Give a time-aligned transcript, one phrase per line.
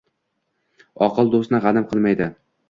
[1.09, 2.31] Oqil doʼstni gʼanim qilmaydi.